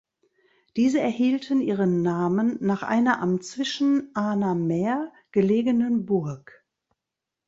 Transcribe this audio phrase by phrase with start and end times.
[0.77, 6.65] Diese erhielten ihren Namen nach einer am Zwischenahner Meer gelegenen Burg.